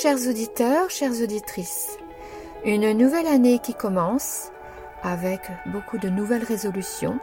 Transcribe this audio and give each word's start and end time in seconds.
Chers 0.00 0.28
auditeurs, 0.28 0.90
chères 0.90 1.20
auditrices. 1.22 1.96
Une 2.64 2.92
nouvelle 2.92 3.26
année 3.26 3.58
qui 3.58 3.74
commence 3.74 4.52
avec 5.02 5.40
beaucoup 5.66 5.98
de 5.98 6.08
nouvelles 6.08 6.44
résolutions. 6.44 7.18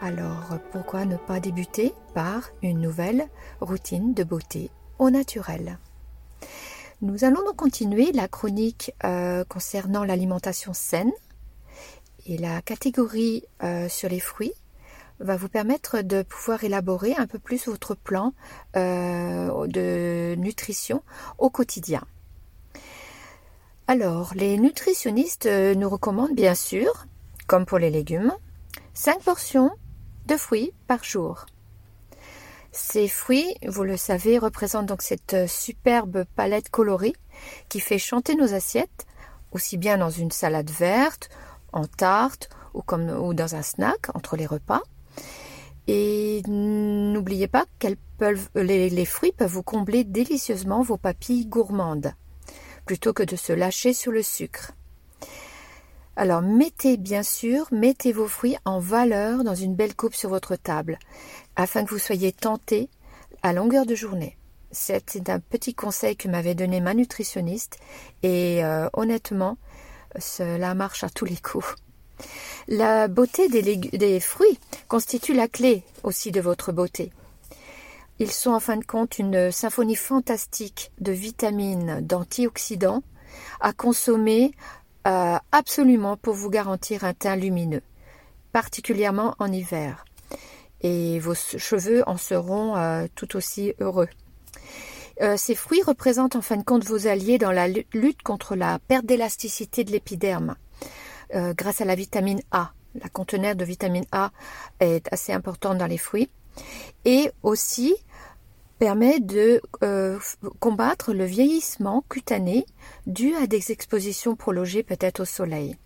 Alors 0.00 0.58
pourquoi 0.70 1.04
ne 1.04 1.18
pas 1.18 1.40
débuter 1.40 1.92
par 2.14 2.48
une 2.62 2.80
nouvelle 2.80 3.28
routine 3.60 4.14
de 4.14 4.24
beauté 4.24 4.70
au 4.98 5.10
naturel? 5.10 5.78
Nous 7.02 7.22
allons 7.22 7.44
donc 7.44 7.56
continuer 7.56 8.12
la 8.12 8.28
chronique 8.28 8.94
euh, 9.04 9.44
concernant 9.44 10.04
l'alimentation 10.04 10.72
saine 10.72 11.12
et 12.24 12.38
la 12.38 12.62
catégorie 12.62 13.44
euh, 13.62 13.90
sur 13.90 14.08
les 14.08 14.20
fruits 14.20 14.54
va 15.22 15.36
vous 15.36 15.48
permettre 15.48 16.02
de 16.02 16.22
pouvoir 16.22 16.64
élaborer 16.64 17.14
un 17.16 17.26
peu 17.26 17.38
plus 17.38 17.66
votre 17.66 17.94
plan 17.94 18.34
euh, 18.76 19.66
de 19.66 20.34
nutrition 20.36 21.02
au 21.38 21.50
quotidien. 21.50 22.02
Alors, 23.86 24.32
les 24.34 24.58
nutritionnistes 24.58 25.46
euh, 25.46 25.74
nous 25.74 25.88
recommandent 25.88 26.34
bien 26.34 26.54
sûr, 26.54 27.06
comme 27.46 27.66
pour 27.66 27.78
les 27.78 27.90
légumes, 27.90 28.32
5 28.94 29.22
portions 29.22 29.70
de 30.26 30.36
fruits 30.36 30.72
par 30.86 31.02
jour. 31.04 31.46
Ces 32.70 33.06
fruits, 33.08 33.54
vous 33.66 33.84
le 33.84 33.96
savez, 33.96 34.38
représentent 34.38 34.86
donc 34.86 35.02
cette 35.02 35.46
superbe 35.46 36.24
palette 36.36 36.70
colorée 36.70 37.12
qui 37.68 37.80
fait 37.80 37.98
chanter 37.98 38.34
nos 38.34 38.54
assiettes, 38.54 39.06
aussi 39.52 39.76
bien 39.76 39.98
dans 39.98 40.10
une 40.10 40.30
salade 40.30 40.70
verte, 40.70 41.28
en 41.72 41.84
tarte 41.84 42.48
ou, 42.74 42.82
comme, 42.82 43.10
ou 43.10 43.34
dans 43.34 43.54
un 43.54 43.62
snack 43.62 44.14
entre 44.14 44.36
les 44.36 44.46
repas. 44.46 44.82
Et 45.88 46.42
n'oubliez 46.46 47.48
pas 47.48 47.66
que 47.78 47.88
les, 48.54 48.88
les 48.88 49.04
fruits 49.04 49.32
peuvent 49.32 49.50
vous 49.50 49.62
combler 49.62 50.04
délicieusement 50.04 50.82
vos 50.82 50.96
papilles 50.96 51.46
gourmandes, 51.46 52.12
plutôt 52.86 53.12
que 53.12 53.22
de 53.22 53.36
se 53.36 53.52
lâcher 53.52 53.92
sur 53.92 54.12
le 54.12 54.22
sucre. 54.22 54.72
Alors 56.14 56.42
mettez 56.42 56.98
bien 56.98 57.22
sûr, 57.22 57.66
mettez 57.72 58.12
vos 58.12 58.28
fruits 58.28 58.56
en 58.64 58.78
valeur 58.78 59.44
dans 59.44 59.54
une 59.54 59.74
belle 59.74 59.96
coupe 59.96 60.14
sur 60.14 60.28
votre 60.28 60.56
table, 60.56 60.98
afin 61.56 61.84
que 61.84 61.90
vous 61.90 61.98
soyez 61.98 62.32
tentés 62.32 62.90
à 63.42 63.52
longueur 63.52 63.86
de 63.86 63.94
journée. 63.94 64.36
C'est 64.70 65.28
un 65.28 65.40
petit 65.40 65.74
conseil 65.74 66.16
que 66.16 66.28
m'avait 66.28 66.54
donné 66.54 66.80
ma 66.80 66.94
nutritionniste 66.94 67.78
et 68.22 68.64
euh, 68.64 68.88
honnêtement, 68.92 69.58
cela 70.18 70.74
marche 70.74 71.04
à 71.04 71.10
tous 71.10 71.24
les 71.24 71.36
coups. 71.36 71.74
La 72.68 73.08
beauté 73.08 73.48
des, 73.48 74.20
fruits 74.20 74.58
constitue 74.88 75.34
la 75.34 75.48
clé 75.48 75.82
aussi 76.02 76.30
de 76.30 76.40
votre 76.40 76.72
beauté. 76.72 77.12
Ils 78.18 78.30
sont 78.30 78.52
en 78.52 78.60
fin 78.60 78.76
de 78.76 78.84
compte 78.84 79.18
une 79.18 79.50
symphonie 79.50 79.96
fantastique 79.96 80.92
de 81.00 81.12
vitamines, 81.12 82.00
d'antioxydants 82.02 83.02
à 83.60 83.72
consommer 83.72 84.52
euh, 85.06 85.36
absolument 85.50 86.16
pour 86.16 86.34
vous 86.34 86.50
garantir 86.50 87.04
un 87.04 87.14
teint 87.14 87.36
lumineux, 87.36 87.82
particulièrement 88.52 89.34
en 89.38 89.50
hiver. 89.50 90.04
Et 90.82 91.18
vos 91.18 91.34
cheveux 91.34 92.02
en 92.08 92.16
seront 92.16 92.76
euh, 92.76 93.06
tout 93.14 93.36
aussi 93.36 93.74
heureux. 93.80 94.08
Euh, 95.20 95.36
ces 95.36 95.54
fruits 95.54 95.82
représentent 95.82 96.36
en 96.36 96.42
fin 96.42 96.56
de 96.56 96.62
compte 96.62 96.84
vos 96.84 97.06
alliés 97.06 97.38
dans 97.38 97.52
la 97.52 97.68
lutte 97.68 98.22
contre 98.22 98.56
la 98.56 98.78
perte 98.78 99.06
d'élasticité 99.06 99.84
de 99.84 99.92
l'épiderme. 99.92 100.56
Euh, 101.34 101.54
grâce 101.54 101.80
à 101.80 101.84
la 101.84 101.94
vitamine 101.94 102.42
A. 102.50 102.72
La 102.94 103.08
conteneur 103.08 103.54
de 103.56 103.64
vitamine 103.64 104.04
A 104.12 104.32
est 104.80 105.10
assez 105.12 105.32
importante 105.32 105.78
dans 105.78 105.86
les 105.86 105.98
fruits. 105.98 106.30
Et 107.06 107.30
aussi 107.42 107.94
permet 108.78 109.20
de 109.20 109.62
euh, 109.82 110.18
combattre 110.58 111.14
le 111.14 111.24
vieillissement 111.24 112.04
cutané 112.08 112.66
dû 113.06 113.34
à 113.36 113.46
des 113.46 113.72
expositions 113.72 114.36
prolongées 114.36 114.82
peut-être 114.82 115.20
au 115.20 115.24
soleil. 115.24 115.76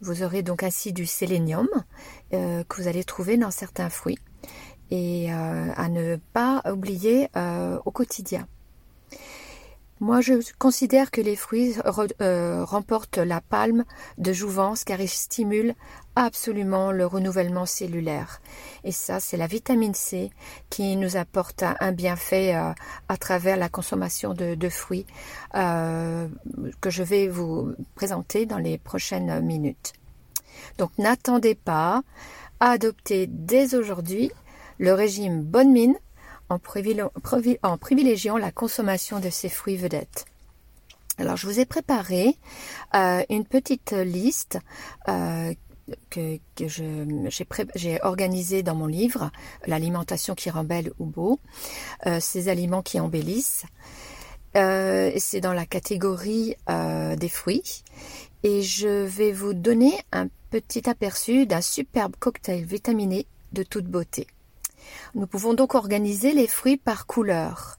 Vous 0.00 0.22
aurez 0.22 0.42
donc 0.42 0.62
ainsi 0.62 0.92
du 0.92 1.06
sélénium 1.06 1.68
euh, 2.32 2.64
que 2.64 2.80
vous 2.80 2.88
allez 2.88 3.04
trouver 3.04 3.36
dans 3.36 3.50
certains 3.50 3.90
fruits 3.90 4.18
et 4.90 5.30
à 5.30 5.88
ne 5.88 6.16
pas 6.32 6.64
oublier 6.68 7.28
au 7.84 7.90
quotidien. 7.92 8.48
Moi, 10.00 10.22
je 10.22 10.32
considère 10.58 11.10
que 11.10 11.20
les 11.20 11.36
fruits 11.36 11.74
euh, 12.22 12.64
remportent 12.64 13.18
la 13.18 13.42
palme 13.42 13.84
de 14.16 14.32
jouvence 14.32 14.82
car 14.82 14.98
ils 14.98 15.10
stimulent 15.10 15.74
absolument 16.16 16.90
le 16.90 17.04
renouvellement 17.04 17.66
cellulaire. 17.66 18.40
Et 18.82 18.92
ça, 18.92 19.20
c'est 19.20 19.36
la 19.36 19.46
vitamine 19.46 19.92
C 19.92 20.30
qui 20.70 20.96
nous 20.96 21.18
apporte 21.18 21.62
un 21.80 21.92
bienfait 21.92 22.54
euh, 22.54 22.72
à 23.10 23.16
travers 23.18 23.58
la 23.58 23.68
consommation 23.68 24.32
de, 24.32 24.68
fruits 24.70 25.04
euh, 25.54 26.28
que 26.80 26.88
je 26.88 27.02
vais 27.02 27.28
vous 27.28 27.74
présenter 27.94 28.46
dans 28.46 28.58
les 28.58 28.78
prochaines 28.78 29.40
minutes. 29.44 29.92
Donc, 30.78 30.92
n'attendez 30.96 31.54
pas 31.54 32.00
à 32.58 32.70
adopter 32.70 33.26
dès 33.26 33.74
aujourd'hui 33.74 34.32
le 34.78 34.94
régime 34.94 35.42
bonne 35.42 35.72
mine 35.72 35.94
en, 36.50 36.58
privilégiant 37.78 38.36
la 38.36 38.50
consommation 38.50 39.20
de 39.20 39.30
ces 39.30 39.48
fruits 39.48 39.76
vedettes. 39.76 40.26
Alors 41.18 41.36
je 41.36 41.46
vous 41.46 41.60
ai 41.60 41.66
préparé 41.66 42.36
euh, 42.94 43.22
une 43.28 43.44
petite 43.44 43.92
liste 43.92 44.58
euh, 45.08 45.54
que, 46.08 46.38
j'ai 47.74 48.02
organisée 48.02 48.62
dans 48.62 48.74
mon 48.74 48.86
livre, 48.86 49.30
L'alimentation 49.66 50.34
qui 50.34 50.50
rend 50.50 50.64
belle 50.64 50.92
ou 50.98 51.04
beau, 51.04 51.38
euh, 52.06 52.20
ces 52.20 52.48
aliments 52.48 52.82
qui 52.82 53.00
embellissent. 53.00 53.64
C'est 54.54 55.40
dans 55.40 55.52
la 55.52 55.64
catégorie 55.64 56.56
des 56.66 57.28
fruits 57.28 57.84
et 58.42 58.62
je 58.62 59.04
vais 59.04 59.30
vous 59.30 59.54
donner 59.54 59.92
un 60.10 60.26
petit 60.50 60.90
aperçu 60.90 61.46
d'un 61.46 61.60
superbe 61.60 62.16
cocktail 62.18 62.64
vitaminé 62.64 63.26
de 63.52 63.62
toute 63.62 63.86
beauté. 63.86 64.26
Nous 65.14 65.26
pouvons 65.26 65.54
donc 65.54 65.74
organiser 65.74 66.32
les 66.32 66.46
fruits 66.46 66.76
par 66.76 67.06
couleur. 67.06 67.76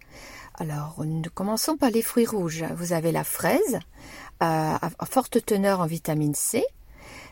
Alors, 0.55 1.01
nous 1.05 1.29
commençons 1.33 1.77
par 1.77 1.89
les 1.89 2.01
fruits 2.01 2.25
rouges. 2.25 2.65
Vous 2.75 2.93
avez 2.93 3.11
la 3.11 3.23
fraise, 3.23 3.79
euh, 4.43 4.77
à 4.81 5.05
forte 5.09 5.43
teneur 5.45 5.79
en 5.79 5.85
vitamine 5.85 6.35
C, 6.35 6.63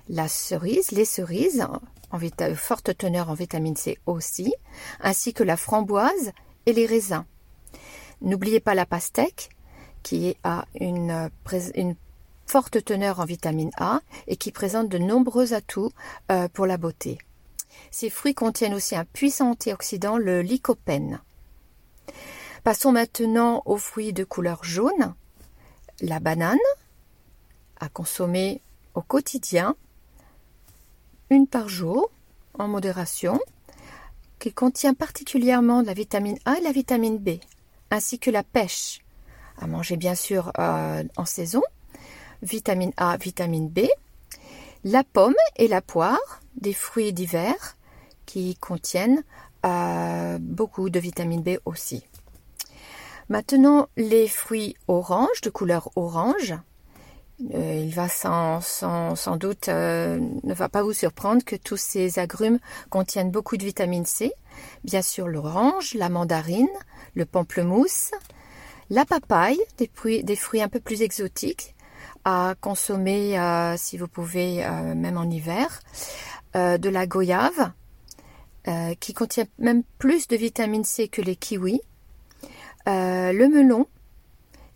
la 0.08 0.28
cerise, 0.28 0.92
les 0.92 1.06
cerises, 1.06 1.68
en 2.12 2.20
forte 2.56 2.98
teneur 2.98 3.30
en 3.30 3.34
vitamine 3.34 3.76
C 3.76 4.00
aussi, 4.06 4.54
ainsi 5.00 5.34
que 5.34 5.44
la 5.44 5.58
framboise 5.58 6.32
et 6.66 6.74
les 6.74 6.86
raisins. 6.86 7.26
N'oubliez 8.22 8.60
pas 8.60 8.74
la 8.74 8.86
pastèque, 8.86 9.50
qui 10.02 10.36
a 10.44 10.66
une, 10.80 11.30
une, 11.76 11.96
forte 12.46 12.84
teneur 12.84 13.20
en 13.20 13.26
vitamine 13.26 13.70
A 13.78 14.02
et 14.28 14.36
qui 14.36 14.52
présente 14.52 14.90
de 14.90 14.98
nombreux 14.98 15.54
atouts 15.54 15.92
euh, 16.32 16.48
pour 16.48 16.66
la 16.66 16.78
beauté. 16.78 17.20
Ces 17.92 18.10
fruits 18.10 18.36
contiennent 18.36 18.74
aussi 18.74 18.96
un 18.96 19.06
puissant 19.06 19.52
antioxydant, 19.52 20.18
le 20.18 20.42
lycopène. 20.42 21.22
Passons 22.64 22.92
maintenant 22.92 23.62
aux 23.66 23.78
fruits 23.78 24.14
de 24.14 24.24
couleur 24.24 24.64
jaune. 24.64 25.16
La 26.02 26.20
banane, 26.20 26.58
à 27.80 27.90
consommer 27.90 28.62
au 28.94 29.02
quotidien, 29.02 29.76
une 31.30 31.48
par 31.48 31.70
jour, 31.70 32.12
en 32.58 32.68
modération, 32.68 33.40
qui 34.40 34.54
contient 34.54 34.94
particulièrement 34.94 35.82
de 35.82 35.88
la 35.88 35.94
vitamine 35.94 36.40
A 36.46 36.58
et 36.58 36.62
la 36.62 36.72
vitamine 36.72 37.18
B, 37.18 37.40
ainsi 37.92 38.20
que 38.20 38.32
la 38.32 38.44
pêche, 38.44 39.02
à 39.58 39.68
manger 39.68 39.98
bien 39.98 40.16
sûr 40.16 40.52
euh, 40.58 41.04
en 41.18 41.26
saison, 41.26 41.62
vitamine 42.42 42.94
A, 42.98 43.18
vitamine 43.18 43.70
B, 43.70 43.82
la 44.84 45.04
pomme 45.04 45.36
et 45.58 45.68
la 45.68 45.82
poire, 45.82 46.42
des 46.56 46.74
fruits 46.74 47.14
d'hiver, 47.14 47.78
qui 48.30 48.56
contiennent 48.58 49.24
euh, 49.66 50.38
beaucoup 50.40 50.92
de 50.92 51.00
vitamine 51.00 51.42
B 51.42 51.58
aussi. 51.66 52.06
Maintenant, 53.28 53.88
les 53.98 54.28
fruits 54.28 54.76
orange, 54.88 55.42
de 55.42 55.50
couleur 55.50 55.90
orange. 55.96 56.54
Euh, 57.56 57.84
il 57.84 57.92
va 57.92 58.08
sans, 58.08 58.62
sans, 58.62 59.36
doute, 59.36 59.68
euh, 59.70 60.20
ne 60.44 60.54
va 60.54 60.70
pas 60.70 60.84
vous 60.84 60.94
surprendre 60.94 61.44
que 61.44 61.56
tous 61.56 61.78
ces 61.78 62.20
agrumes 62.20 62.60
contiennent 62.92 63.32
beaucoup 63.32 63.58
de 63.58 63.66
vitamine 63.66 64.06
C. 64.06 64.32
Bien 64.84 65.02
sûr, 65.02 65.28
l'orange, 65.28 65.96
la 65.96 66.10
mandarine, 66.10 66.68
le 67.16 67.26
pamplemousse, 67.26 68.12
la 68.92 69.06
papaye, 69.06 69.60
des 69.80 69.90
fruits, 69.92 70.24
des 70.24 70.36
fruits 70.36 70.62
un 70.62 70.70
peu 70.70 70.80
plus 70.80 71.02
exotiques 71.02 71.74
à 72.26 72.54
consommer 72.62 73.40
si 73.78 73.98
vous 73.98 74.08
pouvez, 74.08 74.68
même 74.96 75.18
en 75.18 75.30
hiver, 75.30 75.80
de 76.54 76.90
la 76.90 77.08
goyave, 77.08 77.72
euh, 78.68 78.94
qui 79.00 79.14
contient 79.14 79.46
même 79.58 79.84
plus 80.00 80.28
de 80.28 80.36
vitamine 80.36 80.84
C 80.84 81.08
que 81.08 81.22
les 81.22 81.38
kiwis, 81.38 81.82
euh, 82.90 83.32
le 83.32 83.48
melon 83.48 83.88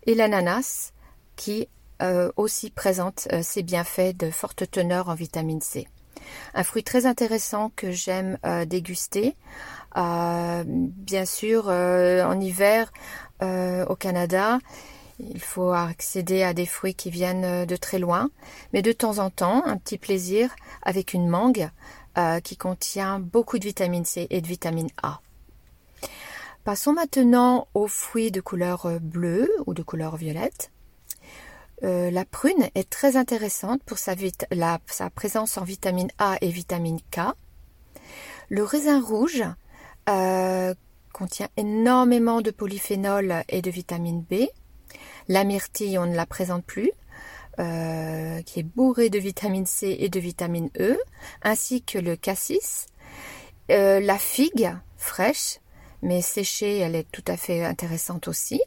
et 0.06 0.14
l'ananas 0.14 0.92
qui 1.36 1.68
euh, 2.00 2.32
aussi 2.36 2.70
présentent 2.70 3.28
ces 3.42 3.62
bienfaits 3.62 4.16
de 4.16 4.30
forte 4.30 4.70
teneur 4.70 5.10
en 5.10 5.14
vitamine 5.14 5.60
C. 5.60 5.86
Un 6.54 6.64
fruit 6.64 6.82
très 6.82 7.04
intéressant 7.04 7.72
que 7.76 7.90
j'aime 7.90 8.38
déguster. 8.66 9.36
bien 9.94 11.24
sûr, 11.26 11.68
en 11.68 12.40
hiver, 12.40 12.90
au 13.42 13.96
Canada, 13.96 14.58
il 15.18 15.40
faut 15.40 15.72
accéder 15.72 16.42
à 16.42 16.54
des 16.54 16.66
fruits 16.66 16.94
qui 16.94 17.10
viennent 17.10 17.66
de 17.66 17.76
très 17.76 17.98
loin, 17.98 18.30
mais 18.72 18.80
de 18.80 18.92
temps 18.92 19.18
en 19.18 19.28
temps, 19.28 19.62
un 19.66 19.76
petit 19.76 19.98
plaisir 19.98 20.56
avec 20.82 21.12
une 21.12 21.28
mangue 21.28 21.68
qui 22.42 22.56
contient 22.56 23.18
beaucoup 23.18 23.58
de 23.58 23.64
vitamine 23.64 24.04
C 24.04 24.26
et 24.30 24.40
de 24.40 24.46
vitamine 24.46 24.90
A. 25.02 25.20
Passons 26.64 26.94
maintenant 26.94 27.68
aux 27.74 27.88
fruits 27.88 28.30
de 28.30 28.40
couleur 28.40 28.86
euh, 28.86 28.98
bleue 28.98 29.50
ou 29.66 29.74
de 29.74 29.82
couleur 29.82 30.16
violette. 30.16 30.70
Euh, 31.82 32.10
la 32.10 32.24
prune 32.24 32.70
est 32.74 32.88
très 32.88 33.18
intéressante 33.18 33.82
pour 33.82 33.98
sa, 33.98 34.14
présence 35.14 35.58
en 35.58 35.64
vitamine 35.64 36.08
A 36.16 36.38
et 36.40 36.48
vitamine 36.48 37.00
K. 37.10 37.20
Le 38.48 38.62
raisin 38.62 39.02
rouge 39.02 39.44
euh, 40.08 40.72
contient 41.12 41.48
énormément 41.58 42.40
de 42.40 42.50
polyphénol 42.50 43.42
et 43.50 43.60
de 43.60 43.70
vitamine 43.70 44.22
B. 44.22 44.46
La 45.28 45.44
myrtille, 45.44 45.98
on 45.98 46.06
ne 46.06 46.16
la 46.16 46.24
présente 46.24 46.64
plus, 46.64 46.92
qui 47.56 48.60
est 48.60 48.66
bourrée 48.74 49.10
de 49.10 49.18
vitamine 49.18 49.66
C 49.66 49.96
et 49.98 50.08
de 50.08 50.20
vitamine 50.20 50.70
E, 50.80 50.98
ainsi 51.42 51.82
que 51.82 51.98
le 51.98 52.16
cassis. 52.16 52.86
la 53.68 54.18
figue 54.18 54.72
fraîche 54.96 55.60
mais 56.04 56.20
séchée, 56.20 56.78
elle 56.78 56.94
est 56.94 57.10
tout 57.10 57.24
à 57.26 57.36
fait 57.36 57.64
intéressante 57.64 58.28
aussi, 58.28 58.60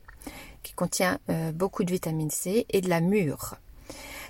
qui 0.64 0.74
contient 0.74 1.20
euh, 1.30 1.52
beaucoup 1.52 1.84
de 1.84 1.92
vitamine 1.92 2.32
C 2.32 2.66
et 2.70 2.82
de 2.82 2.90
la 2.90 3.00
mûre. 3.00 3.56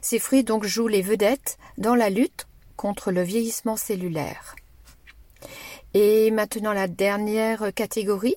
Ces 0.02 0.20
fruits 0.20 0.44
donc 0.44 0.66
jouent 0.66 0.90
les 0.90 1.02
vedettes 1.02 1.58
dans 1.78 1.96
la 1.96 2.10
lutte 2.10 2.48
contre 2.76 3.12
le 3.12 3.24
vieillissement 3.24 3.78
cellulaire. 3.78 4.56
Et 5.94 6.30
maintenant 6.32 6.74
la 6.74 6.88
dernière 6.88 7.74
catégorie, 7.74 8.36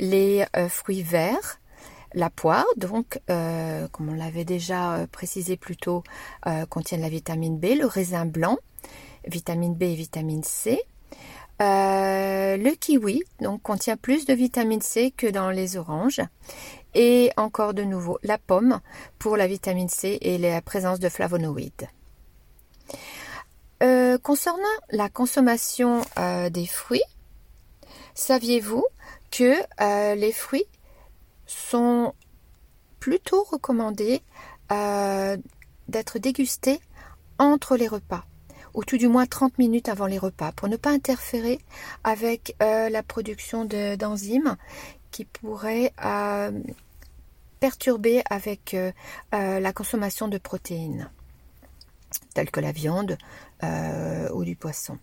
les 0.00 0.44
euh, 0.56 0.68
fruits 0.68 1.02
verts. 1.02 1.60
La 2.14 2.30
poire, 2.30 2.66
donc, 2.76 3.20
euh, 3.30 3.86
comme 3.88 4.08
on 4.08 4.14
l'avait 4.14 4.44
déjà 4.44 5.06
précisé 5.12 5.56
plus 5.56 5.76
tôt, 5.76 6.02
contient 6.70 6.98
de 6.98 7.02
la 7.02 7.08
vitamine 7.08 7.58
B, 7.58 7.76
le 7.78 7.86
raisin 7.86 8.24
blanc, 8.24 8.56
vitamine 9.26 9.74
B 9.74 9.82
et 9.82 9.94
vitamine 9.94 10.42
C, 10.42 10.80
euh, 11.60 12.56
le 12.56 12.70
kiwi 12.76 13.24
donc 13.40 13.62
contient 13.62 13.96
plus 13.96 14.26
de 14.26 14.34
vitamine 14.34 14.80
C 14.80 15.12
que 15.16 15.26
dans 15.26 15.50
les 15.50 15.76
oranges. 15.76 16.20
Et 16.94 17.30
encore 17.36 17.74
de 17.74 17.82
nouveau 17.82 18.18
la 18.22 18.38
pomme 18.38 18.80
pour 19.18 19.36
la 19.36 19.46
vitamine 19.46 19.88
C 19.88 20.18
et 20.20 20.38
la 20.38 20.62
présence 20.62 21.00
de 21.00 21.08
flavonoïdes. 21.08 21.88
Euh, 23.82 24.18
concernant 24.18 24.62
la 24.90 25.08
consommation 25.08 26.02
euh, 26.18 26.48
des 26.48 26.66
fruits, 26.66 27.02
saviez-vous 28.14 28.84
que 29.30 29.54
les 30.14 30.32
fruits 30.32 30.66
sont 31.48 32.14
plutôt 33.00 33.42
recommandés 33.42 34.22
d'être 35.88 36.18
dégustés 36.18 36.80
entre 37.38 37.76
les 37.76 37.88
repas 37.88 38.24
ou 38.74 38.84
tout 38.84 38.96
du 38.96 39.08
moins 39.08 39.26
30 39.26 39.58
minutes 39.58 39.88
avant 39.88 40.06
les 40.06 40.18
repas 40.18 40.52
pour 40.52 40.68
ne 40.68 40.76
pas 40.76 40.90
interférer 40.90 41.58
avec 42.04 42.54
euh, 42.62 42.88
la 42.88 43.02
production 43.02 43.64
d'enzymes 43.64 44.56
qui 45.10 45.24
pourraient 45.24 45.92
euh, 46.04 46.52
perturber 47.60 48.22
avec 48.30 48.74
euh, 48.74 48.92
la 49.32 49.72
consommation 49.72 50.28
de 50.28 50.38
protéines 50.38 51.10
telles 52.34 52.50
que 52.50 52.60
la 52.60 52.72
viande 52.72 53.18
ou 54.32 54.44
du 54.44 54.54
poisson. 54.54 54.96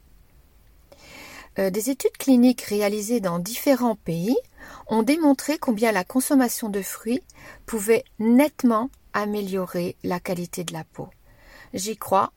Des 1.58 1.90
études 1.90 2.18
cliniques 2.18 2.64
réalisées 2.64 3.22
dans 3.22 3.40
différents 3.40 3.96
pays 3.96 4.38
ont 4.88 5.04
démontré 5.04 5.58
combien 5.58 5.92
la 5.92 6.04
consommation 6.04 6.70
de 6.70 6.82
fruits 6.82 7.24
pouvait 7.66 8.04
nettement 8.20 8.90
améliorer 9.14 9.96
la 10.04 10.20
qualité 10.20 10.64
de 10.64 10.74
la 10.74 10.84
peau. 10.84 11.08
J'y 11.74 11.96
crois 11.96 12.32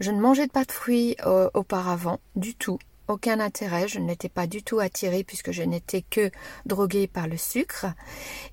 je 0.00 0.10
ne 0.10 0.20
mangeais 0.20 0.48
pas 0.48 0.64
de 0.64 0.72
fruits 0.72 1.14
euh, 1.26 1.50
auparavant, 1.52 2.20
du 2.34 2.54
tout. 2.54 2.78
Aucun 3.06 3.38
intérêt, 3.38 3.86
je 3.86 3.98
n'étais 3.98 4.30
pas 4.30 4.46
du 4.46 4.62
tout 4.62 4.78
attirée 4.78 5.24
puisque 5.24 5.50
je 5.50 5.62
n'étais 5.62 6.00
que 6.00 6.30
droguée 6.64 7.06
par 7.06 7.26
le 7.26 7.36
sucre. 7.36 7.86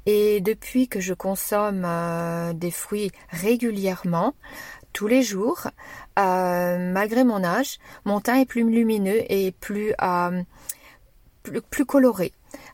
Et 0.05 0.41
depuis 0.41 0.89
que 0.89 0.99
je 0.99 1.13
consomme 1.13 1.83
euh, 1.85 2.51
des 2.51 2.71
fruits 2.71 3.11
régulièrement, 3.29 4.33
tous 4.97 5.05
les 5.05 5.21
jours, 5.21 5.67
euh, 6.17 6.91
malgré 6.91 7.23
mon 7.23 7.43
âge, 7.43 7.77
mon 8.03 8.19
teint 8.19 8.39
est 8.39 8.47
plus 8.47 8.67
lumineux 8.67 9.21
et 9.31 9.51
plus, 9.51 9.93
plus, 11.69 11.85
coloré. 11.85 12.33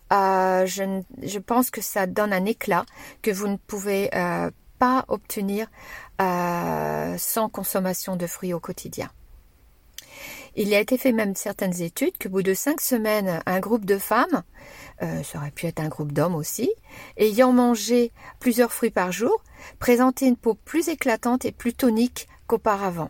Je, 0.10 1.02
je, 1.22 1.40
pense 1.40 1.70
que 1.70 1.82
ça 1.82 2.08
donne 2.08 2.32
un 2.32 2.46
éclat 2.46 2.86
que 3.22 3.32
vous 3.32 3.50
ne 3.50 3.58
pouvez 3.58 4.10
pas 4.80 5.06
obtenir 5.10 5.68
euh, 6.22 7.18
sans 7.18 7.50
consommation 7.50 8.16
de 8.16 8.28
fruits 8.28 8.54
au 8.54 8.60
quotidien. 8.60 9.10
Il 10.56 10.74
a 10.74 10.80
été 10.80 10.98
fait 10.98 11.12
même 11.12 11.36
certaines 11.36 11.82
études 11.82 12.18
qu'au 12.22 12.30
bout 12.30 12.44
de 12.44 12.54
cinq 12.54 12.80
semaines, 12.80 13.42
un 13.46 13.60
groupe 13.60 13.86
de 13.86 13.98
femmes, 13.98 14.44
euh, 15.02 15.24
ça 15.24 15.40
aurait 15.40 15.52
pu 15.52 15.66
être 15.66 15.80
un 15.80 15.88
groupe 15.88 16.12
d'hommes 16.12 16.36
aussi, 16.36 16.72
ayant 17.18 17.52
mangé 17.52 18.12
plusieurs 18.40 18.72
fruits 18.72 18.92
par 18.92 19.12
jour, 19.12 19.44
présentaient 19.80 20.28
une 20.28 20.38
peau 20.38 20.54
plus 20.54 20.90
éclatante 20.90 21.46
et 21.46 21.52
plus 21.52 21.74
tonique 21.74 22.28
qu'auparavant, 22.48 23.10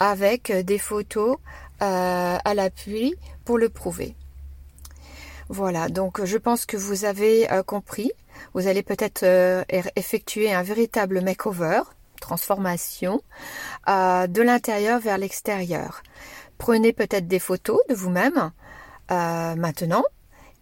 avec 0.00 0.52
des 0.52 0.78
photos 0.78 1.38
euh, 1.82 2.38
à 2.44 2.54
l'appui 2.54 3.14
pour 3.44 3.58
le 3.58 3.68
prouver. 3.68 4.14
Voilà, 5.48 5.88
donc 5.88 6.24
je 6.24 6.38
pense 6.38 6.66
que 6.66 6.76
vous 6.76 7.04
avez 7.04 7.46
compris. 7.66 8.10
Vous 8.52 8.66
allez 8.66 8.82
peut-être 8.82 9.24
effectuer 9.68 10.52
un 10.52 10.64
véritable 10.64 11.20
makeover 11.20 11.82
transformation 12.16 13.22
euh, 13.88 14.26
de 14.26 14.42
l'intérieur 14.42 15.00
vers 15.00 15.18
l'extérieur. 15.18 16.02
Prenez 16.58 16.92
peut-être 16.92 17.28
des 17.28 17.38
photos 17.38 17.78
de 17.88 17.94
vous-même 17.94 18.50
euh, 19.10 19.54
maintenant 19.54 20.04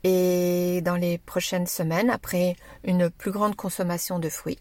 et 0.04 0.80
dans 0.82 0.96
les 0.96 1.18
prochaines 1.18 1.67
semaines 1.67 2.10
après 2.10 2.56
une 2.84 3.10
plus 3.10 3.31
grande 3.31 3.56
consommation 3.56 4.19
de 4.19 4.29
fruits. 4.29 4.60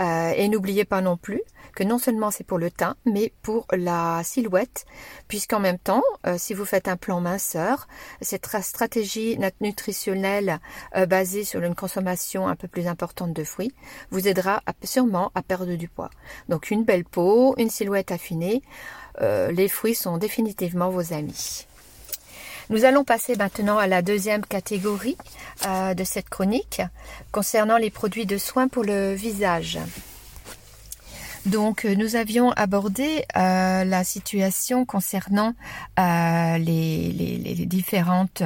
Euh, 0.00 0.32
et 0.34 0.48
n'oubliez 0.48 0.84
pas 0.84 1.02
non 1.02 1.16
plus 1.16 1.42
que 1.74 1.84
non 1.84 1.98
seulement 1.98 2.30
c'est 2.30 2.44
pour 2.44 2.58
le 2.58 2.70
teint, 2.70 2.96
mais 3.06 3.32
pour 3.42 3.66
la 3.72 4.22
silhouette, 4.24 4.84
puisqu'en 5.28 5.60
même 5.60 5.78
temps, 5.78 6.02
euh, 6.26 6.36
si 6.38 6.52
vous 6.52 6.66
faites 6.66 6.88
un 6.88 6.96
plan 6.96 7.20
minceur, 7.20 7.88
cette 8.20 8.46
stratégie 8.62 9.38
nutritionnelle 9.60 10.60
euh, 10.96 11.06
basée 11.06 11.44
sur 11.44 11.62
une 11.62 11.74
consommation 11.74 12.46
un 12.46 12.56
peu 12.56 12.68
plus 12.68 12.86
importante 12.86 13.32
de 13.32 13.44
fruits 13.44 13.74
vous 14.10 14.28
aidera 14.28 14.62
sûrement 14.82 15.30
à 15.34 15.42
perdre 15.42 15.74
du 15.74 15.88
poids. 15.88 16.10
Donc 16.48 16.70
une 16.70 16.84
belle 16.84 17.04
peau, 17.04 17.54
une 17.58 17.70
silhouette 17.70 18.12
affinée, 18.12 18.62
les 19.20 19.68
fruits 19.68 19.94
sont 19.94 20.16
définitivement 20.16 20.88
vos 20.88 21.12
amis. 21.12 21.66
Nous 22.72 22.86
allons 22.86 23.04
passer 23.04 23.36
maintenant 23.36 23.76
à 23.76 23.86
la 23.86 24.00
deuxième 24.00 24.46
catégorie 24.46 25.18
euh, 25.66 25.92
de 25.92 26.04
cette 26.04 26.30
chronique 26.30 26.80
concernant 27.30 27.76
les 27.76 27.90
produits 27.90 28.24
de 28.24 28.38
soins 28.38 28.66
pour 28.66 28.82
le 28.82 29.12
visage. 29.12 29.78
Donc, 31.44 31.84
euh, 31.84 31.94
nous 31.94 32.16
avions 32.16 32.50
abordé 32.52 33.26
euh, 33.36 33.84
la 33.84 34.04
situation 34.04 34.86
concernant 34.86 35.52
les, 35.98 37.66
différentes 37.66 38.42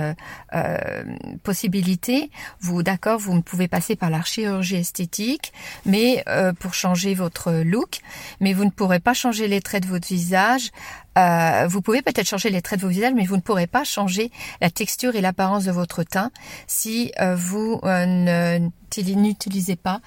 possibilités. 1.45 2.33
Vous, 2.61 2.83
d'accord, 2.83 3.21
vous 3.21 3.41
pouvez 3.43 3.69
passer 3.69 3.95
par 3.95 4.11
la 4.11 4.23
chirurgie 4.23 4.77
esthétique, 4.77 5.53
mais 5.85 6.25
pour 6.59 6.75
changer 6.75 7.15
votre 7.15 7.53
look, 7.53 8.01
mais 8.41 8.53
vous 8.53 8.65
ne 8.65 8.71
pourrez 8.71 8.99
pas 8.99 9.15
changer 9.15 9.47
les 9.47 9.61
traits 9.61 9.85
de 9.85 9.89
votre 9.89 10.09
visage 10.09 10.73
euh, 11.17 11.67
vous 11.69 11.83
pouvez 11.83 12.03
peut-être 12.03 12.29
changer 12.29 12.51
les 12.51 12.63
traits 12.63 12.81
de 12.81 12.85
vos 12.85 12.91
visages, 12.91 13.15
mais 13.15 13.25
vous 13.25 13.37
ne 13.37 13.41
pourrez 13.41 13.67
pas 13.67 13.85
changer 13.85 14.31
la 14.61 14.71
texture 14.71 15.17
et 15.17 15.21
l'apparence 15.21 15.65
de 15.65 15.73
votre 15.73 16.03
teint 16.03 16.31
si 16.67 17.13
euh, 17.21 17.35
vous 17.35 17.81
euh, 17.85 18.59
n'utilisez 18.97 19.77
pas 19.77 20.01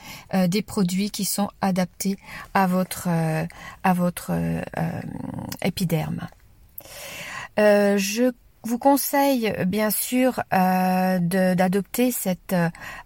des 0.47 0.61
produits 0.61 1.11
qui 1.11 1.25
sont 1.25 1.49
adaptés 1.61 2.17
à 2.53 2.65
votre, 2.65 3.07
à 3.07 3.93
votre 3.93 4.31
épiderme. 5.61 6.27
je 7.57 8.31
vous 8.63 8.77
conseille 8.77 9.53
bien 9.65 9.89
sûr 9.89 10.41
euh, 10.53 11.19
d'adopter 11.19 12.11
cette 12.11 12.55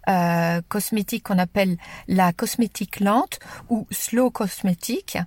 euh, 0.08 0.60
cosmétique 0.68 1.24
qu'on 1.24 1.38
appelle 1.38 1.76
la 2.08 2.32
cosmétique 2.32 3.00
lente 3.00 3.38
ou 3.68 3.86
slow 3.90 4.30
cosmétique. 4.30 5.18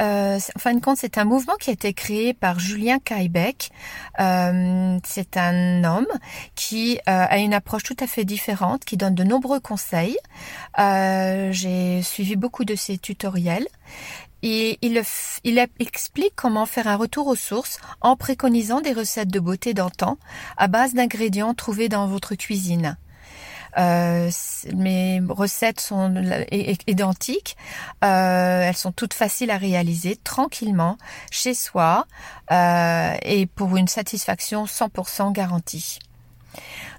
Euh, 0.00 0.38
en 0.56 0.58
fin 0.58 0.74
de 0.74 0.80
compte, 0.80 0.98
c'est 0.98 1.18
un 1.18 1.24
mouvement 1.24 1.54
qui 1.60 1.70
a 1.70 1.72
été 1.72 1.92
créé 1.94 2.34
par 2.34 2.58
Julien 2.58 2.98
Kaibeck. 2.98 3.70
Euh, 4.20 4.98
c'est 5.04 5.36
un 5.36 5.84
homme 5.84 6.06
qui 6.54 6.98
a 7.06 7.38
une 7.38 7.54
approche 7.54 7.82
tout 7.82 7.96
à 8.00 8.06
fait 8.06 8.24
différente, 8.24 8.84
qui 8.84 8.96
donne 8.96 9.14
de 9.14 9.24
nombreux 9.24 9.60
conseils. 9.60 10.18
J'ai 10.76 12.02
suivi 12.02 12.36
beaucoup 12.36 12.64
de 12.64 12.74
ses 12.74 12.98
tutoriels 12.98 13.66
Il, 14.42 14.98
explique 15.78 16.34
comment 16.34 16.66
faire 16.66 16.88
un 16.88 16.96
retour 16.96 17.28
aux 17.28 17.36
sources 17.36 17.78
en 18.00 18.16
préconisant 18.16 18.80
des 18.80 18.92
recettes 18.92 19.30
de 19.30 19.40
beauté 19.40 19.74
d'antan 19.74 20.18
à 20.56 20.68
base 20.68 20.94
d'ingrédients 20.94 21.54
trouvés 21.54 21.88
dans 21.88 22.06
votre 22.06 22.34
cuisine. 22.34 22.96
Euh, 23.78 24.30
mes 24.74 25.22
recettes 25.28 25.80
sont 25.80 26.14
identiques. 26.86 27.56
Euh, 28.04 28.62
elles 28.62 28.76
sont 28.76 28.92
toutes 28.92 29.14
faciles 29.14 29.50
à 29.50 29.56
réaliser 29.56 30.16
tranquillement 30.16 30.98
chez 31.30 31.54
soi 31.54 32.06
euh, 32.50 33.14
et 33.22 33.46
pour 33.46 33.76
une 33.76 33.88
satisfaction 33.88 34.64
100% 34.64 35.32
garantie. 35.32 35.98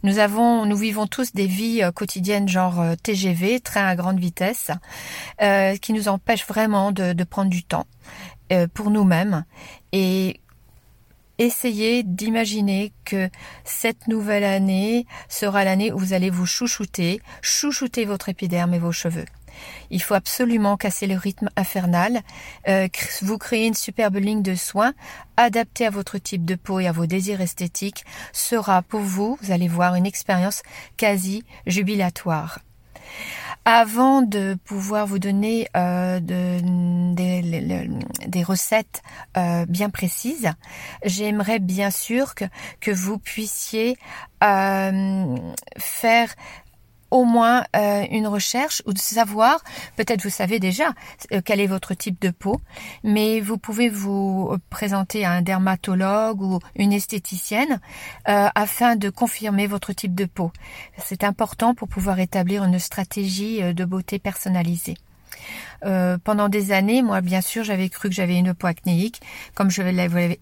Nous 0.04 0.20
avons, 0.20 0.66
nous 0.66 0.76
vivons 0.76 1.08
tous 1.08 1.34
des 1.34 1.48
vies 1.48 1.82
quotidiennes 1.96 2.48
genre 2.48 2.84
TGV, 3.04 3.60
train 3.60 3.88
à 3.88 3.96
grande 3.96 4.20
vitesse, 4.20 4.72
qui 5.82 5.94
nous 5.94 6.08
empêchent 6.08 6.48
vraiment 6.48 6.92
de, 6.92 7.14
de 7.14 7.24
prendre 7.24 7.50
du 7.50 7.64
temps 7.64 7.88
pour 8.74 8.90
nous-mêmes. 8.90 9.46
Et 9.92 10.40
essayez 11.38 12.04
d'imaginer 12.04 12.94
que 13.06 13.30
cette 13.64 14.08
nouvelle 14.08 14.44
année 14.44 15.06
sera 15.30 15.64
l'année 15.64 15.92
où 15.92 15.98
vous 15.98 16.14
allez 16.14 16.30
vous 16.30 16.46
chouchouter, 16.46 17.22
chouchouter 17.42 18.06
votre 18.06 18.30
épiderme 18.30 18.74
et 18.74 18.80
vos 18.80 18.92
cheveux. 18.92 19.26
Il 19.90 20.02
faut 20.02 20.14
absolument 20.14 20.78
casser 20.78 21.08
le 21.08 21.18
rythme 21.18 21.50
infernal, 21.56 22.22
euh, 22.68 22.88
vous 23.22 23.38
créer 23.38 23.68
une 23.68 23.74
superbe 23.74 24.16
ligne 24.16 24.42
de 24.42 24.56
soins 24.56 24.94
adaptée 25.38 25.86
à 25.86 25.90
votre 25.90 26.18
type 26.18 26.46
de 26.46 26.56
peau 26.56 26.80
et 26.80 26.88
à 26.88 26.92
vos 26.92 27.06
désirs 27.06 27.42
esthétiques 27.42 28.06
sera 28.32 28.82
pour 28.82 29.02
vous, 29.02 29.38
vous 29.42 29.52
allez 29.52 29.68
voir, 29.68 29.96
une 29.96 30.06
expérience 30.06 30.64
quasi 30.98 31.44
jubilatoire. 31.66 32.60
Avant 33.66 34.22
de 34.22 34.58
pouvoir 34.66 35.08
vous 35.08 35.20
donner 35.20 35.70
euh, 35.78 36.20
des, 36.20 37.14
recettes 38.44 39.02
euh, 39.38 39.66
bien 39.66 39.90
précises, 39.90 40.52
j'aimerais 41.06 41.60
bien 41.60 41.90
sûr 41.90 42.36
que, 42.36 42.92
vous 42.92 43.18
puissiez 43.20 43.98
faire 44.42 46.36
au 47.14 47.26
moins 47.26 47.64
euh, 47.76 48.06
une 48.10 48.26
recherche 48.26 48.82
ou 48.88 48.92
de 48.92 48.98
savoir, 48.98 49.64
peut-être 49.98 50.24
vous 50.24 50.32
savez 50.32 50.60
déjà 50.60 50.94
euh, 51.32 51.42
quel 51.46 51.60
est 51.60 51.68
votre 51.68 51.94
type 51.94 52.20
de 52.20 52.32
peau, 52.32 52.60
mais 53.04 53.40
vous 53.40 53.60
pouvez 53.60 53.88
vous 53.88 54.58
présenter 54.72 55.24
à 55.24 55.32
un 55.32 55.44
dermatologue 55.44 56.42
ou 56.42 56.60
une 56.76 56.92
esthéticienne 56.92 57.80
euh, 58.28 58.50
afin 58.56 58.96
de 58.96 59.12
confirmer 59.12 59.68
votre 59.68 59.94
type 59.94 60.16
de 60.16 60.26
peau. 60.26 60.52
C'est 60.98 61.24
important 61.24 61.76
pour 61.76 61.88
pouvoir 61.88 62.20
établir 62.20 62.64
une 62.64 62.80
stratégie 62.80 63.62
de 63.62 63.86
beauté 63.86 64.18
personnalisée. 64.18 64.96
Euh, 65.86 66.18
pendant 66.24 66.50
des 66.50 66.72
années, 66.72 67.02
moi, 67.02 67.22
bien 67.22 67.42
sûr, 67.42 67.64
j'avais 67.64 67.90
cru 67.90 68.10
que 68.10 68.16
j'avais 68.16 68.38
une 68.38 68.54
peau 68.54 68.68
acnéique, 68.68 69.22
comme 69.54 69.70
je 69.70 69.82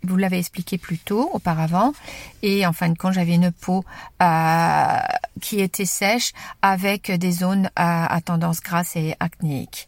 vous 0.03 0.17
l'avais 0.17 0.39
expliqué 0.39 0.77
plus 0.77 0.97
tôt, 0.97 1.29
auparavant. 1.33 1.93
Et 2.41 2.65
en 2.65 2.73
fin 2.73 2.89
de 2.89 2.97
compte, 2.97 3.13
j'avais 3.13 3.35
une 3.35 3.51
peau 3.51 3.83
euh, 4.21 4.97
qui 5.41 5.59
était 5.59 5.85
sèche 5.85 6.33
avec 6.61 7.11
des 7.11 7.31
zones 7.31 7.69
à, 7.75 8.13
à 8.13 8.21
tendance 8.21 8.61
grasse 8.61 8.95
et 8.95 9.15
acnéique. 9.19 9.87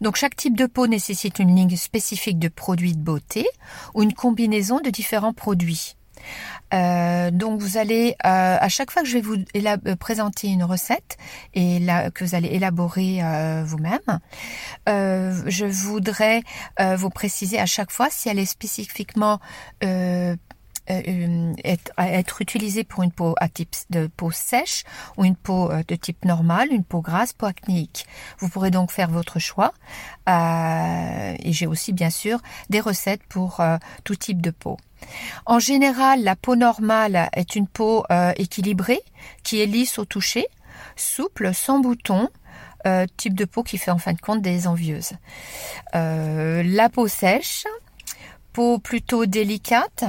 Donc 0.00 0.16
chaque 0.16 0.36
type 0.36 0.56
de 0.56 0.66
peau 0.66 0.86
nécessite 0.86 1.38
une 1.38 1.54
ligne 1.54 1.76
spécifique 1.76 2.38
de 2.38 2.48
produits 2.48 2.92
de 2.92 3.00
beauté 3.00 3.46
ou 3.94 4.02
une 4.02 4.12
combinaison 4.12 4.80
de 4.80 4.90
différents 4.90 5.32
produits. 5.32 5.96
Euh, 6.72 7.30
donc 7.30 7.60
vous 7.60 7.76
allez 7.76 8.16
euh, 8.24 8.56
à 8.58 8.68
chaque 8.68 8.90
fois 8.90 9.02
que 9.02 9.08
je 9.08 9.14
vais 9.14 9.20
vous 9.20 9.36
euh, 9.36 9.96
présenter 9.96 10.48
une 10.48 10.64
recette 10.64 11.18
et 11.54 11.78
là, 11.78 12.10
que 12.10 12.24
vous 12.24 12.34
allez 12.34 12.48
élaborer 12.48 13.20
vous-même, 13.64 14.20
je 14.86 15.64
voudrais 15.66 16.42
vous 16.96 17.10
préciser 17.10 17.58
à 17.58 17.66
chaque 17.66 17.90
fois 17.90 18.08
si 18.10 18.28
elle 18.28 18.38
est 18.38 18.46
spécifiquement 18.46 19.40
être, 20.88 21.92
être 21.98 22.42
utilisée 22.42 22.84
pour 22.84 23.02
une 23.02 23.12
peau 23.12 23.34
à 23.38 23.48
type 23.48 23.74
de 23.90 24.06
peau 24.08 24.30
sèche 24.30 24.84
ou 25.16 25.24
une 25.24 25.36
peau 25.36 25.70
de 25.86 25.94
type 25.94 26.24
normal, 26.24 26.68
une 26.72 26.84
peau 26.84 27.00
grasse, 27.00 27.32
peau 27.32 27.46
acnéique. 27.46 28.06
Vous 28.38 28.48
pourrez 28.48 28.70
donc 28.70 28.90
faire 28.90 29.10
votre 29.10 29.38
choix. 29.38 29.72
et 30.28 31.52
j'ai 31.52 31.66
aussi 31.66 31.92
bien 31.92 32.10
sûr 32.10 32.40
des 32.70 32.80
recettes 32.80 33.24
pour 33.28 33.62
tout 34.04 34.16
type 34.16 34.40
de 34.40 34.50
peau. 34.50 34.78
En 35.46 35.58
général, 35.58 36.22
la 36.22 36.36
peau 36.36 36.56
normale 36.56 37.28
est 37.32 37.56
une 37.56 37.66
peau 37.66 38.04
euh, 38.10 38.32
équilibrée, 38.36 39.00
qui 39.42 39.60
est 39.60 39.66
lisse 39.66 39.98
au 39.98 40.04
toucher, 40.04 40.46
souple, 40.96 41.52
sans 41.54 41.80
boutons, 41.80 42.28
euh, 42.86 43.06
type 43.16 43.34
de 43.34 43.44
peau 43.44 43.62
qui 43.62 43.78
fait 43.78 43.90
en 43.90 43.98
fin 43.98 44.12
de 44.12 44.20
compte 44.20 44.42
des 44.42 44.66
envieuses. 44.66 45.12
Euh, 45.94 46.62
la 46.64 46.88
peau 46.88 47.08
sèche, 47.08 47.64
peau 48.52 48.78
plutôt 48.78 49.26
délicate, 49.26 50.04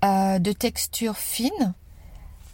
de 0.00 0.52
texture 0.52 1.16
fine, 1.16 1.74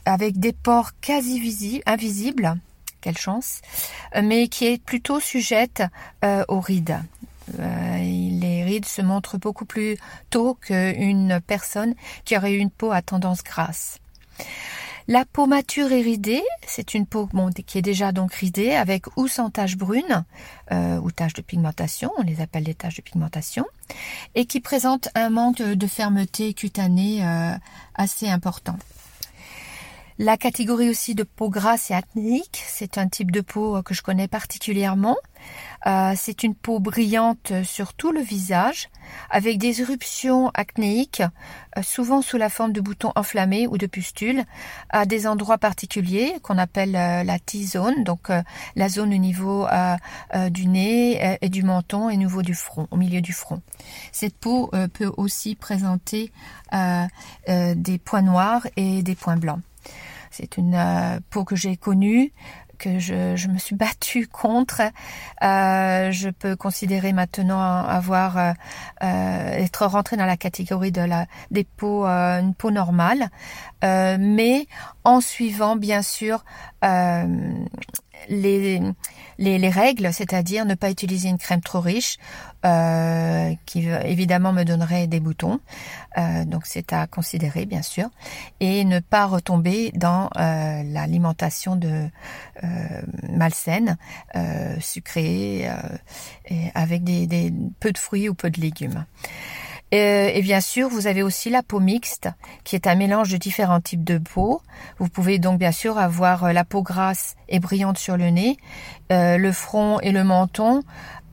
avec 0.07 0.39
des 0.39 0.55
pores 0.55 0.93
quasi 1.03 1.83
invisibles, 1.85 2.57
quelle 3.03 3.19
chance, 3.19 3.61
mais 4.23 4.49
qui 4.49 4.65
est 4.65 4.83
plutôt 4.83 5.21
sujette 5.21 5.83
aux 6.49 6.61
rides. 6.61 6.99
Se 8.85 9.03
montrent 9.03 9.39
beaucoup 9.39 9.65
plus 9.65 9.97
tôt 10.31 10.55
qu'une 10.55 11.41
personne 11.47 11.95
qui 12.25 12.37
aurait 12.37 12.55
une 12.55 12.71
peau 12.71 12.91
à 12.91 13.03
tendance 13.03 13.43
grasse. 13.43 13.99
La 15.07 15.27
peau 15.27 15.45
mature 15.45 15.93
et 15.93 16.01
ridée, 16.01 16.43
c'est 16.67 16.95
une 16.95 17.05
peau 17.05 17.29
qui 17.67 17.77
est 17.77 17.83
déjà 17.83 18.11
donc 18.11 18.33
ridée 18.33 18.71
avec 18.71 19.05
ou 19.19 19.29
sans 19.29 19.51
taches 19.51 19.77
brunes 19.77 20.25
euh, 20.73 20.99
ou 20.99 21.11
taches 21.11 21.35
de 21.35 21.43
pigmentation, 21.43 22.11
on 22.17 22.23
les 22.23 22.41
appelle 22.41 22.65
les 22.65 22.75
taches 22.75 22.97
de 22.97 23.03
pigmentation, 23.03 23.67
et 24.35 24.47
qui 24.47 24.61
présente 24.61 25.11
un 25.15 25.29
manque 25.29 25.61
de 25.61 25.87
fermeté 25.87 26.55
cutanée 26.55 27.23
euh, 27.23 27.53
assez 27.95 28.31
important. 28.31 28.79
La 30.19 30.37
catégorie 30.37 30.91
aussi 30.91 31.17
de 31.17 31.25
peau 31.25 31.51
grasse 31.51 31.91
et 31.91 31.95
acnéique, 31.95 32.63
c'est 32.69 32.99
un 32.99 33.09
type 33.09 33.33
de 33.33 33.41
peau 33.41 33.83
que 33.83 33.95
je 33.95 34.03
connais 34.03 34.29
particulièrement. 34.29 35.17
Euh, 35.89 36.13
c'est 36.17 36.45
une 36.45 36.55
peau 36.55 36.79
brillante 36.79 37.53
sur 37.65 37.95
tout 37.95 38.13
le 38.13 38.21
visage, 38.21 38.91
avec 39.29 39.59
des 39.59 39.81
éruptions 39.81 40.53
acnéiques, 40.55 41.25
euh, 41.77 41.83
souvent 41.83 42.23
sous 42.23 42.37
la 42.37 42.49
forme 42.49 42.73
de 42.73 42.81
boutons 42.81 43.11
enflammés 43.17 43.67
ou 43.67 43.77
de 43.77 43.89
pustules, 43.89 44.45
à 44.89 45.05
des 45.05 45.27
endroits 45.27 45.59
particuliers 45.59 46.37
qu'on 46.45 46.59
appelle 46.59 46.95
euh, 46.95 47.25
la 47.25 47.41
T-zone, 47.41 48.05
donc 48.05 48.31
la 48.77 48.89
zone 48.89 49.13
au 49.13 49.19
niveau 49.19 49.67
du 50.51 50.69
nez 50.69 51.39
et 51.41 51.49
du 51.49 51.65
menton 51.65 52.09
et 52.09 52.15
au 52.15 52.19
niveau 52.19 52.43
du 52.43 52.55
front, 52.55 52.87
au 52.93 52.97
milieu 52.97 53.21
du 53.21 53.33
front. 53.33 53.61
Cette 54.13 54.37
peau 54.37 54.71
peut 54.93 55.11
aussi 55.17 55.57
présenter 55.57 56.31
des 56.73 57.99
points 57.99 58.23
noirs 58.23 58.67
et 58.77 59.03
des 59.03 59.17
points 59.17 59.37
blancs. 59.37 59.61
C'est 60.31 60.57
une 60.57 60.75
euh, 60.75 61.21
peau 61.31 61.45
que 61.45 61.55
j'ai 61.55 61.77
connue, 61.77 62.33
que 62.79 62.99
je, 62.99 63.49
me 63.49 63.59
suis 63.59 63.77
battue 63.77 64.27
contre. 64.27 64.83
Euh, 65.43 66.11
je 66.11 66.29
peux 66.29 66.57
considérer 66.57 67.13
maintenant 67.13 67.61
avoir 67.61 68.37
euh, 68.37 68.53
être 69.01 69.87
rentrée 69.87 70.17
dans 70.17 70.27
la 70.27 70.37
catégorie 70.37 70.91
de 70.91 71.03
la 71.03 71.27
des 71.53 71.63
peaux 71.63 72.05
une 72.05 72.53
peau 72.55 72.73
normale, 72.73 73.31
mais 73.83 74.67
en 75.05 75.21
suivant 75.21 75.77
bien 75.77 76.03
sûr 76.03 76.45
les, 78.29 78.81
les, 79.39 79.69
règles, 79.69 80.13
c'est-à-dire 80.13 80.65
ne 80.65 80.75
pas 80.75 80.91
utiliser 80.91 81.29
une 81.29 81.39
crème 81.39 81.61
trop 81.61 81.81
riche, 81.81 82.19
euh, 82.65 83.53
qui 83.67 83.89
évidemment 83.89 84.53
me 84.53 84.65
donnerait 84.65 85.07
des 85.07 85.21
boutons, 85.21 85.61
euh, 86.19 86.45
donc 86.45 86.63
c'est 86.67 86.93
à 86.93 87.07
considérer 87.07 87.67
bien 87.67 87.83
sûr, 87.83 88.09
et 88.61 88.85
ne 88.85 89.01
pas 89.01 89.27
retomber 89.27 89.93
dans 89.95 90.31
euh, 90.37 90.83
l'alimentation 90.85 91.77
de 91.77 92.09
malsaine, 93.29 93.97
sucrée, 94.81 95.69
avec 96.75 97.05
des 97.05 97.53
peu 97.81 97.93
de 97.93 97.99
fruits 97.99 98.29
ou 98.29 98.35
peu 98.35 98.51
de 98.51 98.61
légumes. 98.61 99.05
Euh, 99.95 100.31
et 100.35 100.43
bien 100.43 100.61
sûr, 100.61 100.89
vous 100.89 101.07
avez 101.07 101.23
aussi 101.23 101.51
la 101.51 101.63
peau 101.63 101.79
mixte, 101.79 102.29
qui 102.65 102.75
est 102.75 102.89
un 102.89 102.97
mélange 102.97 103.31
de 103.31 103.37
différents 103.37 103.81
types 103.81 104.03
de 104.03 104.19
peau. 104.19 104.61
Vous 104.99 105.09
pouvez 105.09 105.39
donc 105.39 105.59
bien 105.59 105.71
sûr 105.71 105.99
avoir 105.99 106.45
euh, 106.45 106.53
la 106.53 106.65
peau 106.65 106.83
grasse 106.83 107.37
et 107.49 107.61
brillante 107.61 107.99
sur 107.99 108.17
le 108.17 108.31
nez, 108.31 108.57
euh, 109.13 109.39
le 109.39 109.53
front 109.53 110.01
et 110.01 110.11
le 110.11 110.25
menton, 110.25 110.83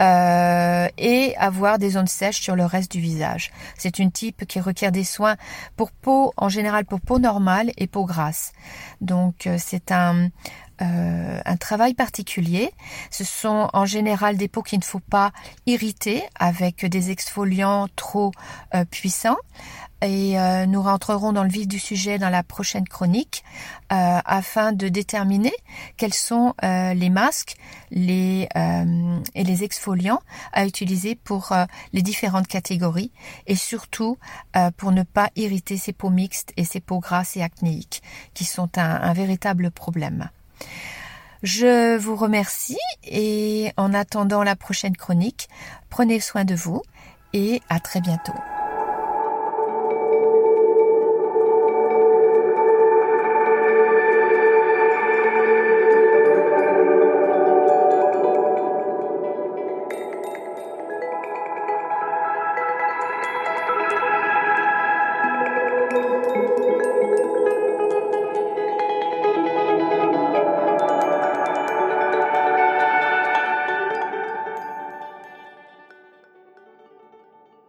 et 0.04 1.36
avoir 1.38 1.78
des 1.78 1.92
zones 1.92 2.08
sèches 2.08 2.42
sur 2.42 2.56
le 2.56 2.66
reste 2.66 2.92
du 2.92 3.00
visage. 3.00 3.52
C'est 3.78 4.00
une 4.00 4.12
type 4.12 4.48
qui 4.48 4.60
requiert 4.60 4.92
des 4.92 5.04
soins 5.04 5.36
pour 5.76 5.92
peau, 5.92 6.34
en 6.38 6.50
général 6.50 6.86
pour 6.86 7.02
peau 7.02 7.20
normale 7.20 7.70
et 7.78 7.86
peau 7.86 8.06
grasse. 8.06 8.52
Donc 9.00 9.48
c'est 9.60 9.92
un, 9.92 10.30
un 10.82 11.58
travail 11.58 11.94
particulier. 11.94 12.72
Ce 13.10 13.24
sont 13.24 13.70
en 13.74 13.86
général 13.86 14.38
des 14.38 14.48
peaux 14.48 14.64
qu'il 14.64 14.80
ne 14.80 14.84
faut 14.84 15.00
pas 15.00 15.32
irriter 15.66 16.24
avec 16.40 16.86
des 16.86 17.12
exfoliants 17.12 17.88
trop 17.96 18.32
puissants 18.90 19.38
et 20.02 20.40
euh, 20.40 20.66
nous 20.66 20.82
rentrerons 20.82 21.32
dans 21.32 21.44
le 21.44 21.50
vif 21.50 21.68
du 21.68 21.80
sujet 21.80 22.18
dans 22.18 22.30
la 22.30 22.44
prochaine 22.44 22.88
chronique 22.88 23.44
euh, 23.92 24.20
afin 24.26 24.72
de 24.72 24.88
déterminer 24.88 25.54
quels 25.98 26.14
sont 26.14 26.56
euh, 26.64 26.94
les 26.94 27.10
masques 27.10 27.56
les, 27.92 28.48
et 29.36 29.44
les 29.44 29.64
exfoliants 29.64 30.22
à 30.54 30.66
utiliser 30.66 31.16
pour 31.16 31.54
les 31.92 32.02
différentes 32.02 32.48
catégories 32.48 33.12
et 33.48 33.56
surtout 33.58 34.18
pour 34.78 34.94
ne 34.94 35.04
pas 35.04 35.30
irriter 35.36 35.78
ces 35.78 35.92
peaux 35.92 36.10
mixtes 36.10 36.54
et 36.56 36.64
ces 36.64 36.80
peaux 36.80 37.00
grasses 37.00 37.36
et 37.36 37.44
acnéiques 37.44 38.02
qui 38.34 38.46
sont 38.46 38.78
un, 38.78 39.02
un 39.02 39.14
véritable 39.14 39.72
problème. 39.72 40.30
Je 41.44 41.98
vous 41.98 42.16
remercie 42.16 42.78
et 43.04 43.72
en 43.78 43.94
attendant 43.94 44.44
la 44.44 44.56
prochaine 44.56 44.96
chronique, 44.96 45.50
prenez 45.90 46.20
soin 46.20 46.46
de 46.46 46.54
vous 46.54 46.84
et 47.34 47.62
à 47.70 47.80
très 47.80 48.02
bientôt. 48.02 48.34